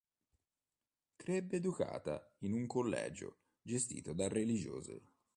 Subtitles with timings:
[1.15, 5.03] Crebbe educata in un collegio gestito da religiose.